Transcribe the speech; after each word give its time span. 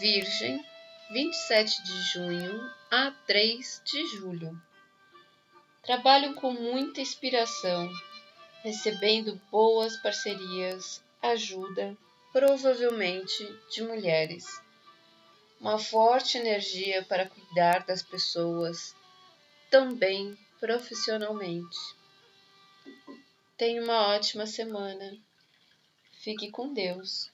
Virgem, 0.00 0.64
27 1.10 1.82
de 1.82 2.02
junho 2.04 2.72
a 2.90 3.10
3 3.26 3.82
de 3.84 4.06
julho. 4.06 4.58
Trabalho 5.82 6.34
com 6.36 6.54
muita 6.54 7.02
inspiração, 7.02 7.86
recebendo 8.62 9.38
boas 9.50 9.98
parcerias, 9.98 11.04
ajuda, 11.20 11.94
provavelmente 12.32 13.46
de 13.74 13.82
mulheres. 13.82 14.46
Uma 15.60 15.78
forte 15.78 16.38
energia 16.38 17.04
para 17.04 17.28
cuidar 17.28 17.84
das 17.84 18.02
pessoas, 18.02 18.96
também 19.70 20.34
profissionalmente. 20.58 21.76
Tenha 23.54 23.84
uma 23.84 24.14
ótima 24.14 24.46
semana. 24.46 25.14
Fique 26.22 26.50
com 26.50 26.72
Deus. 26.72 27.30